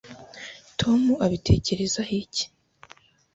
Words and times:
Tom 0.79 1.01
abitekerezaho 1.25 2.13
iki 2.23 2.43